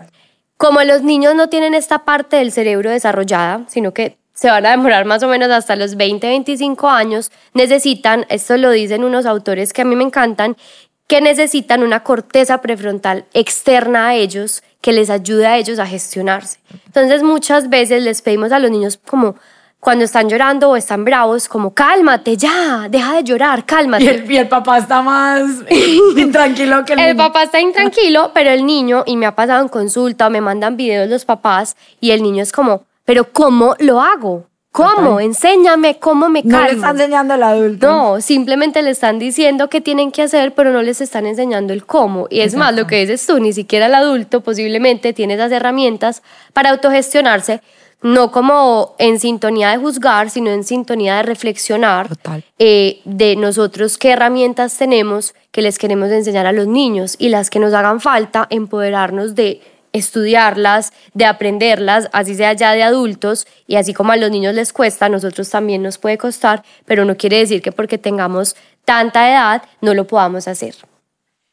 [0.58, 4.72] como los niños no tienen esta parte del cerebro desarrollada, sino que se van a
[4.72, 9.72] demorar más o menos hasta los 20, 25 años, necesitan, esto lo dicen unos autores
[9.72, 10.58] que a mí me encantan,
[11.10, 16.60] que necesitan una corteza prefrontal externa a ellos que les ayude a ellos a gestionarse.
[16.86, 19.36] Entonces muchas veces les pedimos a los niños como
[19.80, 24.04] cuando están llorando o están bravos, como cálmate ya, deja de llorar, cálmate.
[24.04, 25.42] Y el, y el papá está más
[26.16, 27.18] intranquilo que el, El niño.
[27.18, 30.78] papá está intranquilo, pero el niño, y me ha pasado en consulta, o me mandan
[30.78, 34.46] videos los papás, y el niño es como, pero ¿cómo lo hago?
[34.72, 35.20] ¿Cómo?
[35.20, 36.68] Enséñame cómo me No calmo.
[36.68, 37.88] le está enseñando al adulto.
[37.88, 41.86] No, simplemente le están diciendo qué tienen que hacer, pero no les están enseñando el
[41.86, 42.28] cómo.
[42.30, 46.22] Y es más, lo que dices tú, ni siquiera el adulto posiblemente tiene esas herramientas
[46.54, 47.62] para autogestionarse,
[48.02, 52.44] no como en sintonía de juzgar, sino en sintonía de reflexionar Total.
[52.60, 57.50] eh, de nosotros qué herramientas tenemos que les queremos enseñar a los niños y las
[57.50, 59.62] que nos hagan falta, empoderarnos de
[59.94, 64.74] estudiarlas, de aprenderlas, así sea ya de adultos, y así como a los niños les
[64.74, 69.30] cuesta, a nosotros también nos puede costar, pero no quiere decir que porque tengamos tanta
[69.30, 70.76] edad no lo podamos hacer.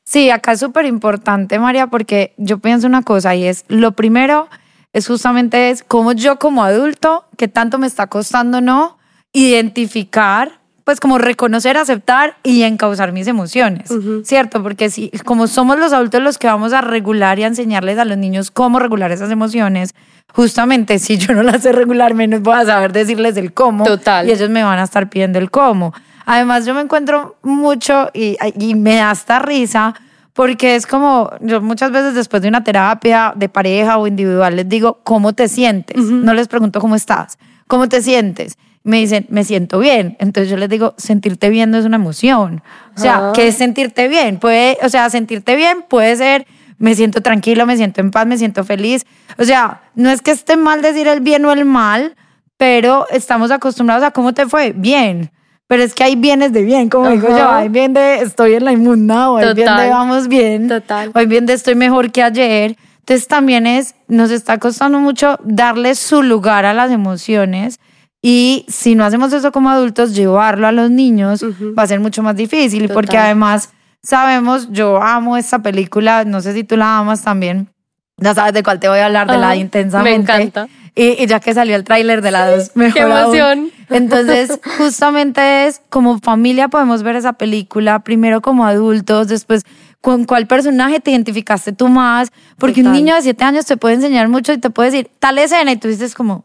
[0.04, 4.48] Sí, acá es súper importante, María, porque yo pienso una cosa y es, lo primero
[4.92, 8.98] es justamente es cómo yo como adulto, que tanto me está costando no,
[9.32, 14.62] identificar, pues como reconocer, aceptar y encauzar mis emociones, ¿cierto?
[14.62, 18.04] Porque si, como somos los adultos los que vamos a regular y a enseñarles a
[18.04, 19.96] los niños cómo regular esas emociones,
[20.32, 23.82] justamente si yo no las sé regular, menos voy a saber decirles el cómo.
[23.82, 24.28] Total.
[24.28, 25.92] Y ellos me van a estar pidiendo el cómo.
[26.24, 29.92] Además, yo me encuentro mucho y, y me da hasta risa
[30.34, 34.68] porque es como, yo muchas veces después de una terapia de pareja o individual les
[34.68, 36.00] digo, ¿cómo te sientes?
[36.00, 38.56] No les pregunto cómo estás, ¿cómo te sientes?
[38.86, 40.16] Me dicen, me siento bien.
[40.20, 42.62] Entonces yo les digo, sentirte bien no es una emoción.
[42.96, 43.32] O sea, Ah.
[43.34, 44.38] ¿qué es sentirte bien?
[44.38, 46.46] Puede, o sea, sentirte bien puede ser,
[46.78, 49.04] me siento tranquilo, me siento en paz, me siento feliz.
[49.38, 52.14] O sea, no es que esté mal decir el bien o el mal,
[52.56, 55.30] pero estamos acostumbrados a cómo te fue, bien.
[55.66, 58.64] Pero es que hay bienes de bien, como digo yo, hay bien de estoy en
[58.64, 59.90] la inmunda o hay bien de Total.
[59.90, 61.10] vamos bien, Total.
[61.12, 62.76] o hay bien de estoy mejor que ayer.
[63.00, 67.80] Entonces también es, nos está costando mucho darle su lugar a las emociones
[68.28, 71.44] y si no hacemos eso como adultos, llevarlo a los niños
[71.78, 73.70] va a ser mucho más difícil porque además
[74.02, 77.68] sabemos, yo amo esta película, no sé si tú la amas también,
[78.16, 80.10] ya sabes de cuál te voy a hablar, de la de intensamente.
[80.10, 80.66] me encanta.
[80.96, 83.12] Y, y ya que salió el tráiler de la dos, mejor qué aún.
[83.12, 83.70] emoción.
[83.90, 89.62] Entonces, justamente es como familia podemos ver esa película, primero como adultos, después
[90.00, 93.04] con cuál personaje te identificaste tú más, porque un Total.
[93.04, 95.76] niño de siete años te puede enseñar mucho y te puede decir tal escena y
[95.76, 96.44] tú dices como,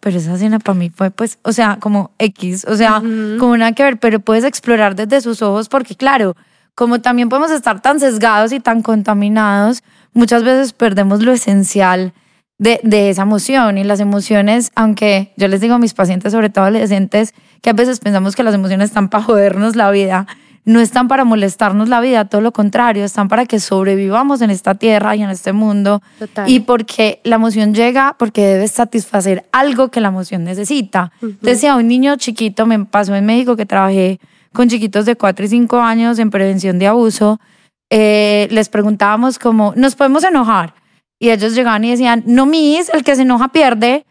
[0.00, 3.00] pero esa escena para mí fue pues, o sea, como X, o sea,
[3.38, 6.36] como nada que ver, pero puedes explorar desde sus ojos porque claro,
[6.74, 9.82] como también podemos estar tan sesgados y tan contaminados,
[10.12, 12.12] muchas veces perdemos lo esencial
[12.58, 16.50] de, de esa emoción y las emociones, aunque yo les digo a mis pacientes, sobre
[16.50, 20.26] todo adolescentes, que a veces pensamos que las emociones están para jodernos la vida,
[20.68, 24.74] no están para molestarnos la vida, todo lo contrario, están para que sobrevivamos en esta
[24.74, 26.02] tierra y en este mundo.
[26.18, 26.46] Total.
[26.46, 31.10] Y porque la emoción llega porque debe satisfacer algo que la emoción necesita.
[31.22, 34.20] Entonces, si a un niño chiquito, me pasó en México que trabajé
[34.52, 37.40] con chiquitos de 4 y 5 años en prevención de abuso,
[37.88, 40.74] eh, les preguntábamos como, ¿nos podemos enojar?
[41.18, 44.04] Y ellos llegaban y decían, no, mis, el que se enoja pierde.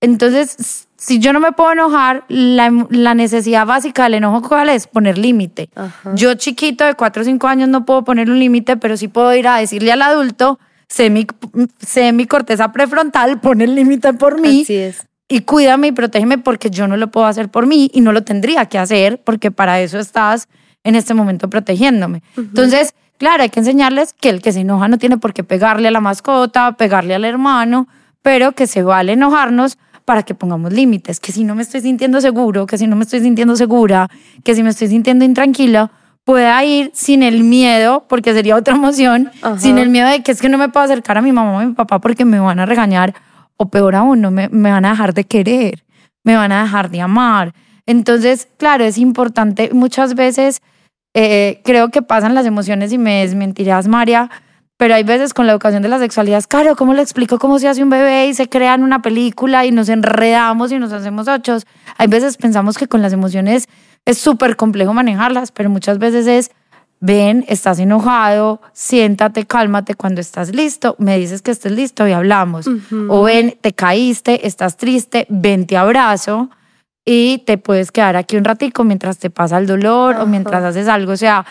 [0.00, 4.86] Entonces, si yo no me puedo enojar, la, la necesidad básica del enojo, ¿cuál es?
[4.86, 5.70] Poner límite.
[6.14, 9.34] Yo chiquito de 4 o 5 años no puedo poner un límite, pero sí puedo
[9.34, 10.58] ir a decirle al adulto,
[10.88, 11.26] sé mi,
[11.78, 15.06] sé mi corteza prefrontal, pone el límite por mí Así es.
[15.26, 18.22] y cuídame y protégeme porque yo no lo puedo hacer por mí y no lo
[18.22, 20.48] tendría que hacer porque para eso estás
[20.84, 22.22] en este momento protegiéndome.
[22.36, 25.88] Entonces, claro, hay que enseñarles que el que se enoja no tiene por qué pegarle
[25.88, 27.88] a la mascota, pegarle al hermano,
[28.20, 29.78] pero que se vale enojarnos
[30.10, 33.04] para que pongamos límites, que si no me estoy sintiendo seguro, que si no me
[33.04, 34.08] estoy sintiendo segura,
[34.42, 35.92] que si me estoy sintiendo intranquila,
[36.24, 39.56] pueda ir sin el miedo, porque sería otra emoción, Ajá.
[39.60, 41.58] sin el miedo de que es que no me puedo acercar a mi mamá o
[41.60, 43.14] a mi papá porque me van a regañar
[43.56, 45.84] o peor aún, no me, me van a dejar de querer,
[46.24, 47.54] me van a dejar de amar.
[47.86, 50.60] Entonces, claro, es importante, muchas veces
[51.14, 54.28] eh, creo que pasan las emociones y me desmentirás, María,
[54.80, 57.58] pero hay veces con la educación de la sexualidad, es claro, ¿cómo le explico cómo
[57.58, 61.28] se hace un bebé y se crean una película y nos enredamos y nos hacemos
[61.28, 61.66] ochos?
[61.98, 63.68] Hay veces pensamos que con las emociones
[64.06, 66.50] es súper complejo manejarlas, pero muchas veces es,
[66.98, 72.66] ven, estás enojado, siéntate, cálmate cuando estás listo, me dices que estés listo y hablamos.
[73.10, 76.48] O ven, te caíste, estás triste, ven, te abrazo
[77.04, 80.88] y te puedes quedar aquí un ratico mientras te pasa el dolor o mientras haces
[80.88, 81.12] algo.
[81.12, 81.44] O sea,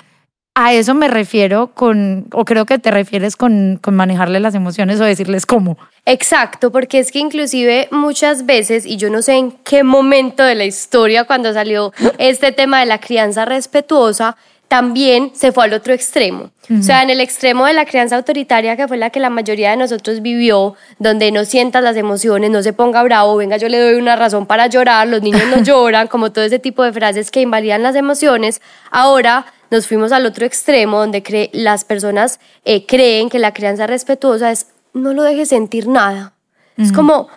[0.61, 4.99] a eso me refiero con, o creo que te refieres con, con manejarle las emociones
[4.99, 5.77] o decirles cómo.
[6.05, 10.55] Exacto, porque es que inclusive muchas veces, y yo no sé en qué momento de
[10.55, 14.35] la historia cuando salió este tema de la crianza respetuosa,
[14.67, 16.51] también se fue al otro extremo.
[16.77, 19.71] O sea, en el extremo de la crianza autoritaria, que fue la que la mayoría
[19.71, 23.79] de nosotros vivió, donde no sientas las emociones, no se ponga bravo, venga, yo le
[23.79, 27.31] doy una razón para llorar, los niños no lloran, como todo ese tipo de frases
[27.31, 33.29] que invalidan las emociones, ahora nos fuimos al otro extremo, donde las personas eh, creen
[33.29, 36.33] que la crianza respetuosa es no lo dejes sentir nada.
[36.77, 37.27] Es como,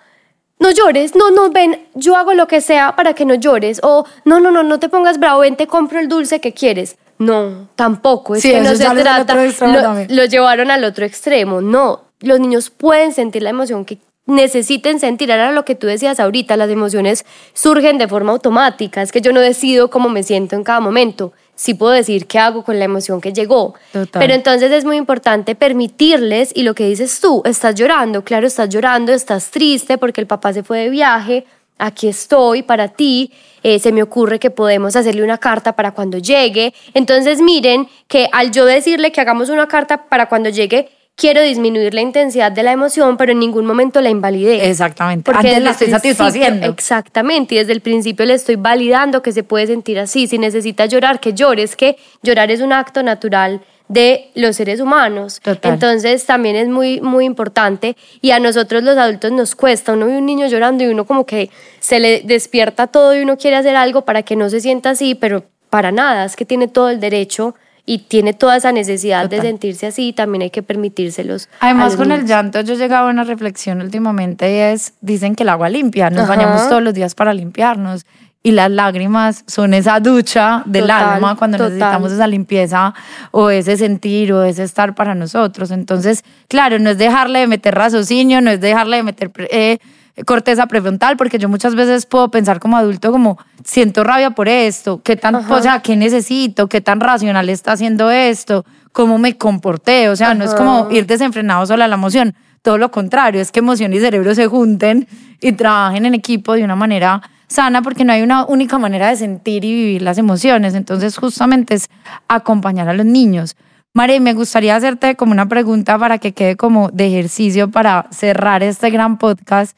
[0.61, 4.07] no llores, no, no, ven, yo hago lo que sea para que no llores, o
[4.25, 6.97] no, no, no, no te pongas bravo, ven, te compro el dulce que quieres.
[7.19, 8.37] No, tampoco.
[8.37, 9.35] Es que no se trata.
[9.35, 11.61] Lo, lo llevaron al otro extremo.
[11.61, 15.31] No, los niños pueden sentir la emoción que necesiten sentir.
[15.31, 19.03] Era lo que tú decías ahorita, las emociones surgen de forma automática.
[19.03, 21.33] Es que yo no decido cómo me siento en cada momento.
[21.55, 23.75] Sí puedo decir qué hago con la emoción que llegó.
[23.93, 28.69] Pero entonces es muy importante permitirles, y lo que dices tú, estás llorando, claro, estás
[28.69, 31.45] llorando, estás triste porque el papá se fue de viaje,
[31.79, 33.33] aquí estoy para ti,
[33.63, 36.75] eh, se me ocurre que podemos hacerle una carta para cuando llegue.
[36.95, 41.95] Entonces miren que al yo decirle que hagamos una carta para cuando llegue, quiero disminuir
[41.95, 44.69] la intensidad de la emoción, pero en ningún momento la invalidé.
[44.69, 45.31] Exactamente.
[45.31, 46.67] Porque Antes la estoy satisfaciendo.
[46.67, 47.55] Exactamente.
[47.55, 50.27] Y desde el principio le estoy validando que se puede sentir así.
[50.27, 55.41] Si necesita llorar, que llores, que llorar es un acto natural de los seres humanos.
[55.45, 60.17] Entonces también es muy, muy importante y a nosotros los adultos nos cuesta, uno ve
[60.17, 63.77] un niño llorando y uno como que se le despierta todo y uno quiere hacer
[63.77, 67.01] algo para que no se sienta así, pero para nada, es que tiene todo el
[67.01, 71.49] derecho y tiene toda esa necesidad de sentirse así y también hay que permitírselos.
[71.61, 75.49] Además con el llanto yo llegaba a una reflexión últimamente y es, dicen que el
[75.49, 78.07] agua limpia, nos bañamos todos los días para limpiarnos
[78.45, 82.93] y las lágrimas son esa ducha del alma cuando necesitamos esa limpieza
[83.31, 85.71] o ese sentir o ese estar para nosotros.
[85.71, 89.79] Entonces, claro, no es dejarle de meter raciocinio, no es dejarle de meter eh,
[90.27, 95.01] corteza prefrontal, porque yo muchas veces puedo pensar como adulto como siento rabia por esto,
[95.03, 100.09] qué tan, o sea, qué necesito, qué tan racional está haciendo esto, cómo me comporté,
[100.09, 103.51] o sea, no es como ir desenfrenado solo a la emoción, todo lo contrario, es
[103.51, 105.09] que emoción y cerebro se junten
[105.41, 109.17] y trabajen en equipo de una manera sana porque no hay una única manera de
[109.17, 110.75] sentir y vivir las emociones.
[110.75, 111.91] Entonces, justamente es
[112.29, 113.57] acompañar a los niños.
[113.93, 118.63] Mare, me gustaría hacerte como una pregunta para que quede como de ejercicio para cerrar
[118.63, 119.77] este gran podcast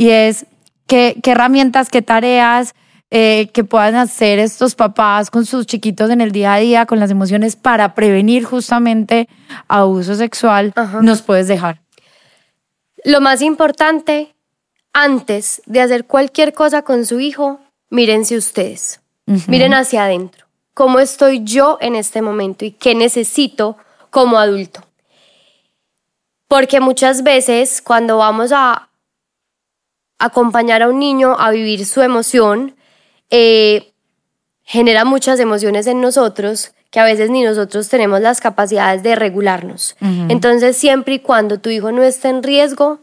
[0.00, 0.46] y es
[0.86, 2.74] qué, qué herramientas, qué tareas
[3.10, 6.98] eh, que puedan hacer estos papás con sus chiquitos en el día a día, con
[6.98, 9.28] las emociones para prevenir justamente
[9.68, 11.82] abuso sexual, nos puedes dejar.
[13.04, 14.34] Lo más importante
[14.94, 17.60] antes de hacer cualquier cosa con su hijo,
[17.90, 19.02] mírense ustedes,
[19.48, 20.46] miren hacia adentro.
[20.72, 23.76] ¿Cómo estoy yo en este momento y qué necesito
[24.08, 24.80] como adulto?
[26.48, 28.89] Porque muchas veces cuando vamos a
[30.20, 32.76] acompañar a un niño a vivir su emoción,
[33.30, 33.92] eh,
[34.62, 39.96] genera muchas emociones en nosotros que a veces ni nosotros tenemos las capacidades de regularnos.
[40.28, 43.00] Entonces, siempre y cuando tu hijo no esté en riesgo,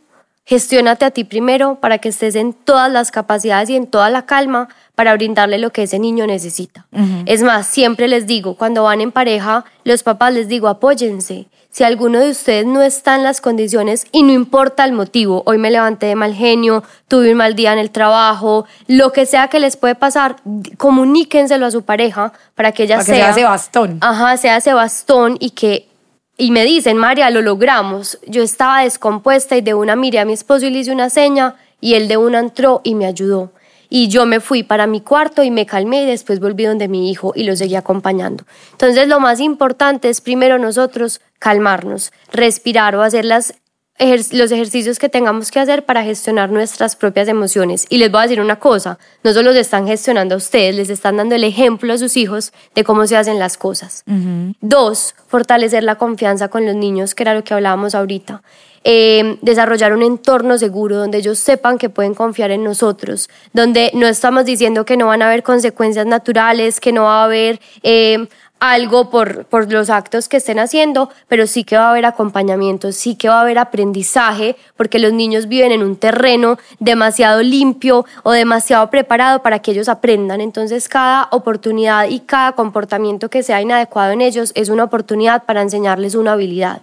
[0.48, 4.26] Gestiónate a ti primero para que estés en todas las capacidades y en toda la
[4.26, 6.88] calma para brindarle lo que ese niño necesita.
[7.26, 11.48] Es más, siempre les digo, cuando van en pareja, los papás les digo, apóyense.
[11.78, 15.60] Si alguno de ustedes no está en las condiciones y no importa el motivo, hoy
[15.60, 19.48] me levanté de mal genio, tuve un mal día en el trabajo, lo que sea
[19.50, 20.38] que les puede pasar,
[20.78, 23.14] comuníquenselo a su pareja para que ella para sea...
[23.14, 24.00] Que sea ese bastón.
[24.02, 25.88] Ajá, sea ese bastón y que
[26.36, 28.18] y me dicen, María, lo logramos.
[28.26, 31.58] Yo estaba descompuesta y de una miré a mi esposo y le hice una seña
[31.80, 33.52] y él de una entró y me ayudó.
[33.90, 37.12] Y yo me fui para mi cuarto y me calmé y después volví donde mi
[37.12, 38.46] hijo y lo seguí acompañando.
[38.72, 43.54] Entonces lo más importante es primero nosotros calmarnos, respirar o hacer las
[44.00, 47.86] los ejercicios que tengamos que hacer para gestionar nuestras propias emociones.
[47.90, 50.90] Y les voy a decir una cosa, no solo los están gestionando a ustedes, les
[50.90, 54.04] están dando el ejemplo a sus hijos de cómo se hacen las cosas.
[54.62, 58.42] Dos, fortalecer la confianza con los niños, que era lo que hablábamos ahorita.
[58.90, 64.08] Eh, desarrollar un entorno seguro donde ellos sepan que pueden confiar en nosotros, donde no
[64.08, 68.28] estamos diciendo que no van a haber consecuencias naturales, que no va a haber eh,
[68.60, 72.92] algo por, por los actos que estén haciendo, pero sí que va a haber acompañamiento,
[72.92, 78.06] sí que va a haber aprendizaje, porque los niños viven en un terreno demasiado limpio
[78.24, 80.42] o demasiado preparado para que ellos aprendan.
[80.42, 85.62] Entonces cada oportunidad y cada comportamiento que sea inadecuado en ellos es una oportunidad para
[85.62, 86.82] enseñarles una habilidad.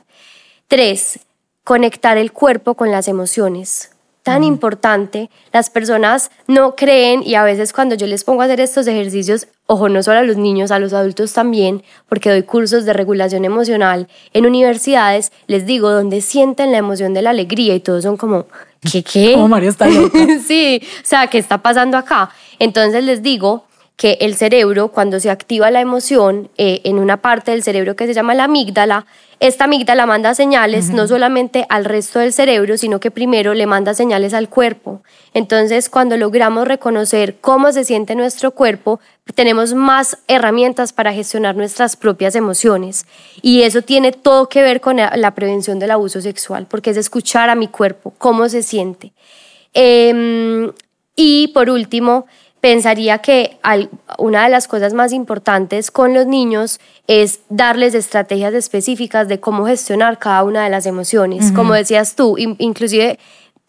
[0.69, 1.21] Tres,
[1.65, 3.94] conectar el cuerpo con las emociones.
[4.25, 5.31] Tan importante.
[5.53, 9.47] Las personas no creen y a veces cuando yo les pongo a hacer estos ejercicios,
[9.67, 13.45] ojo, no solo a los niños, a los adultos también, porque doy cursos de regulación
[13.45, 18.17] emocional en universidades, les digo dónde sienten la emoción de la alegría y todos son
[18.17, 18.47] como,
[18.91, 19.33] ¿qué qué?
[19.35, 20.19] Como María está loca.
[20.47, 22.31] sí, o sea, ¿qué está pasando acá?
[22.59, 23.67] Entonces les digo
[23.97, 28.07] que el cerebro, cuando se activa la emoción eh, en una parte del cerebro que
[28.07, 29.07] se llama la amígdala,
[29.41, 33.95] esta amígdala manda señales no solamente al resto del cerebro, sino que primero le manda
[33.95, 35.03] señales al cuerpo.
[35.33, 39.01] Entonces, cuando logramos reconocer cómo se siente nuestro cuerpo,
[39.35, 43.07] tenemos más herramientas para gestionar nuestras propias emociones.
[43.43, 47.51] Y eso tiene todo que ver con la prevención del abuso sexual, porque es escuchar
[47.51, 49.13] a mi cuerpo, cómo se siente.
[49.73, 50.73] Em,
[51.17, 52.27] y por último,
[52.65, 53.59] pensaría que
[54.17, 59.67] una de las cosas más importantes con los niños es darles estrategias específicas de cómo
[59.67, 61.53] gestionar cada una de las emociones.
[61.53, 63.19] Como decías tú, inclusive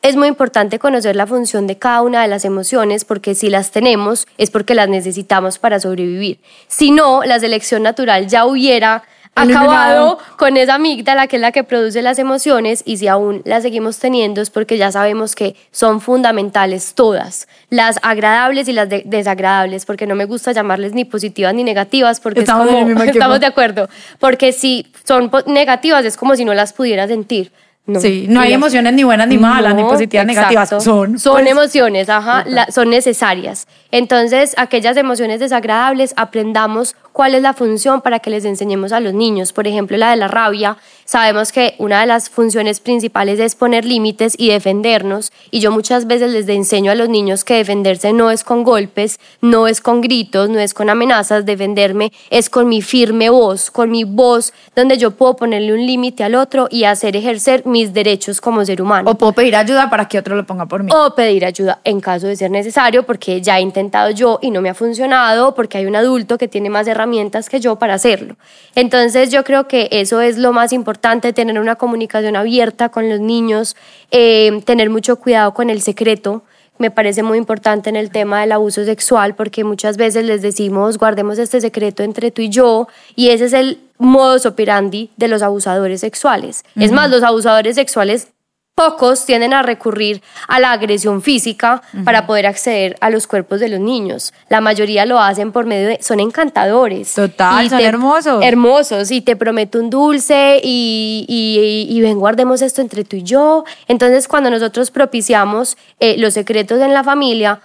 [0.01, 3.71] es muy importante conocer la función de cada una de las emociones porque si las
[3.71, 6.39] tenemos es porque las necesitamos para sobrevivir.
[6.67, 9.03] Si no, la selección natural ya hubiera
[9.36, 13.63] acabado con esa amígdala que es la que produce las emociones y si aún las
[13.63, 19.86] seguimos teniendo es porque ya sabemos que son fundamentales todas, las agradables y las desagradables,
[19.86, 22.67] porque no me gusta llamarles ni positivas ni negativas porque estamos,
[23.07, 27.51] estamos de acuerdo, porque si son negativas es como si no las pudiera sentir.
[27.88, 30.69] No, sí, no hay emociones ni buenas ni malas, ni positivas ni negativas.
[30.69, 33.67] Son, son pues, emociones, ajá, son necesarias.
[33.91, 39.13] Entonces, aquellas emociones desagradables, aprendamos cuál es la función para que les enseñemos a los
[39.13, 39.53] niños.
[39.53, 40.76] Por ejemplo, la de la rabia.
[41.05, 45.32] Sabemos que una de las funciones principales es poner límites y defendernos.
[45.49, 49.18] Y yo muchas veces les enseño a los niños que defenderse no es con golpes,
[49.39, 51.45] no es con gritos, no es con amenazas.
[51.45, 56.26] Defenderme es con mi firme voz, con mi voz, donde yo puedo ponerle un límite
[56.26, 59.09] al otro y hacer ejercer mis derechos como ser humano.
[59.09, 60.91] O puedo pedir ayuda para que otro lo ponga por mí.
[60.93, 64.59] O pedir ayuda en caso de ser necesario, porque ya he intentado yo y no
[64.59, 67.93] me ha funcionado, porque hay un adulto que tiene más herramientas herramientas que yo para
[67.93, 68.35] hacerlo.
[68.73, 73.19] Entonces yo creo que eso es lo más importante, tener una comunicación abierta con los
[73.19, 73.75] niños,
[74.11, 76.43] eh, tener mucho cuidado con el secreto.
[76.77, 80.97] Me parece muy importante en el tema del abuso sexual porque muchas veces les decimos
[80.97, 85.41] guardemos este secreto entre tú y yo y ese es el modus operandi de los
[85.41, 86.63] abusadores sexuales.
[86.75, 88.27] Es más, los abusadores sexuales
[88.76, 93.69] Pocos tienden a recurrir a la agresión física para poder acceder a los cuerpos de
[93.69, 94.34] los niños.
[94.49, 95.99] La mayoría lo hacen por medio de...
[96.01, 97.13] Son encantadores.
[97.13, 98.43] Total, son hermosos.
[98.43, 99.11] Hermosos.
[99.11, 103.63] Y te prometo un dulce y, y, y, ven, guardemos esto entre tú y yo.
[103.88, 107.61] Entonces, cuando nosotros propiciamos eh, los secretos en la familia,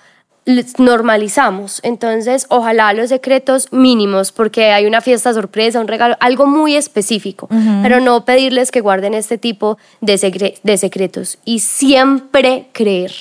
[0.79, 1.81] normalizamos.
[1.83, 7.49] Entonces, ojalá los secretos mínimos, porque hay una fiesta sorpresa, un regalo, algo muy específico,
[7.83, 11.39] pero no pedirles que guarden este tipo de, de secretos.
[11.45, 13.13] Y siempre creer,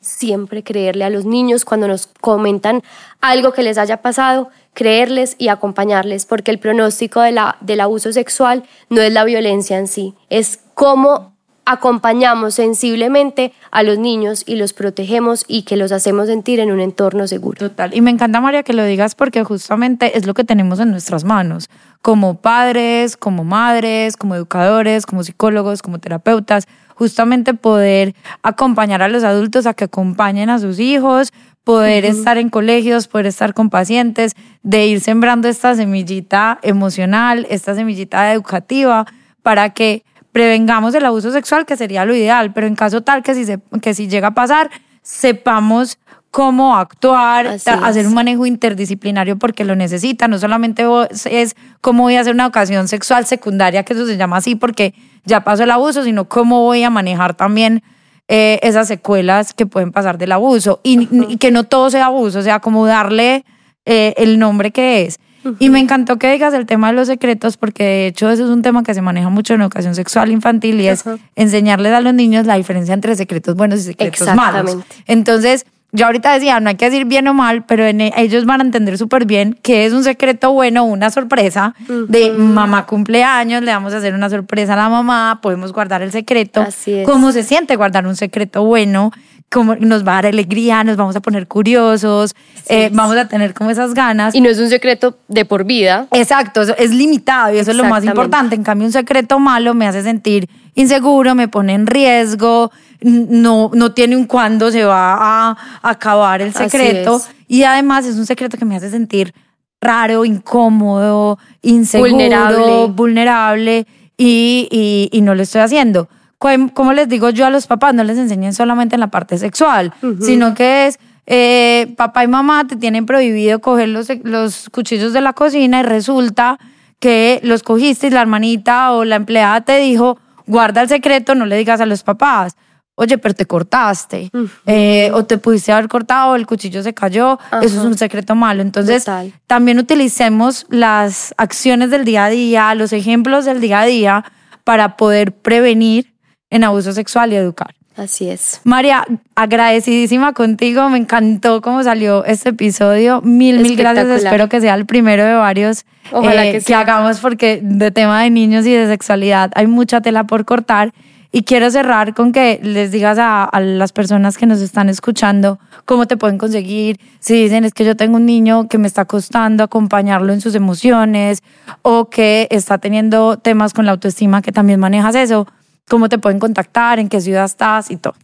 [0.00, 2.82] siempre creerle a los niños cuando nos comentan
[3.20, 8.12] algo que les haya pasado, creerles y acompañarles, porque el pronóstico de la, del abuso
[8.12, 11.37] sexual no es la violencia en sí, es cómo
[11.70, 16.80] acompañamos sensiblemente a los niños y los protegemos y que los hacemos sentir en un
[16.80, 17.58] entorno seguro.
[17.58, 17.94] Total.
[17.94, 21.24] Y me encanta, María, que lo digas porque justamente es lo que tenemos en nuestras
[21.24, 21.68] manos,
[22.00, 26.64] como padres, como madres, como educadores, como psicólogos, como terapeutas,
[26.94, 32.48] justamente poder acompañar a los adultos a que acompañen a sus hijos, poder estar en
[32.48, 39.04] colegios, poder estar con pacientes, de ir sembrando esta semillita emocional, esta semillita educativa,
[39.42, 40.02] para que
[40.32, 43.58] prevengamos el abuso sexual, que sería lo ideal, pero en caso tal que si, se,
[43.80, 44.70] que si llega a pasar,
[45.02, 45.98] sepamos
[46.30, 50.28] cómo actuar, hacer un manejo interdisciplinario porque lo necesita.
[50.28, 50.84] No solamente
[51.30, 54.94] es cómo voy a hacer una ocasión sexual secundaria, que eso se llama así porque
[55.24, 57.82] ya pasó el abuso, sino cómo voy a manejar también
[58.28, 62.42] eh, esas secuelas que pueden pasar del abuso y, que no todo sea abuso, o
[62.42, 63.44] sea, como darle
[63.86, 65.18] eh, el nombre que es.
[65.58, 68.50] Y me encantó que digas el tema de los secretos, porque de hecho eso es
[68.50, 71.04] un tema que se maneja mucho en educación sexual infantil y es
[71.36, 74.78] enseñarles a los niños la diferencia entre secretos buenos y secretos malos.
[75.06, 78.60] Entonces, yo ahorita decía, no hay que decir bien o mal, pero e, ellos van
[78.60, 81.74] a entender súper bien que es un secreto bueno, una sorpresa
[82.08, 86.12] de mamá cumpleaños, le vamos a hacer una sorpresa a la mamá, podemos guardar el
[86.12, 86.60] secreto.
[86.60, 89.12] Así ¿Cómo se siente guardar un secreto bueno?
[89.50, 92.34] Como nos va a dar alegría, nos vamos a poner curiosos,
[92.68, 94.34] eh, vamos a tener como esas ganas.
[94.34, 96.06] Y no es un secreto de por vida.
[96.12, 98.54] Exacto, es limitado y eso es lo más importante.
[98.54, 102.70] En cambio, un secreto malo me hace sentir inseguro, me pone en riesgo,
[103.00, 107.20] no, no tiene un cuándo se va a, acabar el secreto.
[107.46, 109.32] Y además es un secreto que me hace sentir
[109.80, 113.86] raro, incómodo, inseguro, vulnerable, vulnerable
[114.18, 116.08] y, y, y no lo estoy haciendo
[116.38, 119.92] como les digo yo a los papás, no les enseñen solamente en la parte sexual,
[120.20, 125.20] sino que es eh, papá y mamá te tienen prohibido coger los, los cuchillos de
[125.20, 126.58] la cocina y resulta
[127.00, 131.44] que los cogiste y la hermanita o la empleada te dijo, guarda el secreto, no
[131.44, 132.56] le digas a los papás.
[132.94, 134.28] Oye, pero te cortaste,
[134.66, 138.60] eh, o te pudiste haber cortado, el cuchillo se cayó, eso es un secreto malo.
[138.60, 139.06] Entonces,
[139.46, 144.24] también utilicemos las acciones del día a día, los ejemplos del día a día
[144.64, 146.12] para poder prevenir
[146.50, 147.74] en abuso sexual y educar.
[147.98, 148.60] Así es.
[148.62, 150.88] María, agradecidísima contigo.
[150.88, 153.20] Me encantó cómo salió este episodio.
[153.22, 154.06] Mil, mil gracias.
[154.08, 158.30] Espero que sea el primero de varios Ojalá eh, que, hagamos porque de tema de
[158.30, 160.94] niños y de sexualidad hay mucha tela por cortar.
[161.30, 165.58] Y quiero cerrar con que les digas a, a, las personas que nos están escuchando
[165.84, 166.98] cómo te pueden conseguir.
[167.18, 170.54] Si dicen es que yo tengo un niño que me está costando acompañarlo en sus
[170.54, 171.42] emociones
[171.82, 175.48] o que está teniendo temas con la autoestima, que también manejas eso
[175.88, 178.14] cómo te pueden contactar, en qué ciudad estás y todo.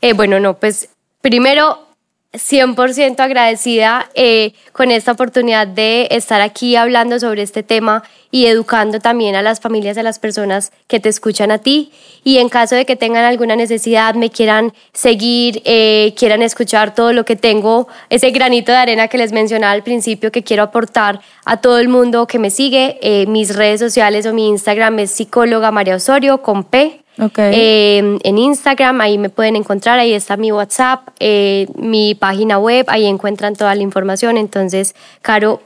[0.00, 0.88] Eh, bueno, no, pues
[1.20, 1.78] primero
[2.32, 9.00] 100% agradecida eh, con esta oportunidad de estar aquí hablando sobre este tema y educando
[9.00, 11.92] también a las familias, a las personas que te escuchan a ti.
[12.24, 17.12] Y en caso de que tengan alguna necesidad, me quieran seguir, eh, quieran escuchar todo
[17.12, 21.20] lo que tengo, ese granito de arena que les mencionaba al principio que quiero aportar
[21.44, 25.70] a todo el mundo que me sigue, mis redes sociales o mi Instagram es psicóloga
[25.70, 31.08] María Osorio con P eh, en Instagram, ahí me pueden encontrar, ahí está mi WhatsApp,
[31.20, 34.36] eh, mi página web, ahí encuentran toda la información.
[34.36, 35.60] Entonces, Caro,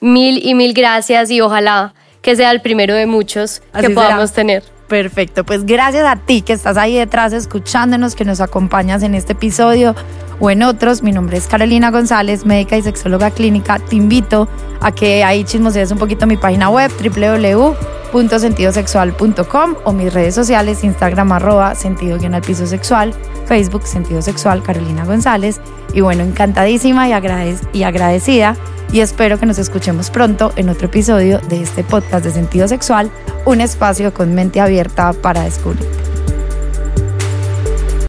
[0.00, 4.62] mil y mil gracias y ojalá que sea el primero de muchos que podamos tener.
[4.88, 9.34] Perfecto, pues gracias a ti que estás ahí detrás escuchándonos, que nos acompañas en este
[9.34, 9.94] episodio
[10.40, 11.04] o en otros.
[11.04, 13.78] Mi nombre es Carolina González, médica y sexóloga clínica.
[13.78, 14.48] Te invito
[14.80, 16.90] a que ahí chismosees un poquito mi página web
[18.12, 23.14] www.sentidosexual.com o mis redes sociales, Instagram arroba sentido al piso sexual,
[23.46, 25.60] Facebook sentido sexual Carolina González.
[25.92, 27.12] Y bueno, encantadísima y,
[27.72, 28.56] y agradecida
[28.92, 33.10] y espero que nos escuchemos pronto en otro episodio de este podcast de sentido sexual,
[33.44, 36.09] un espacio con mente abierta para descubrir.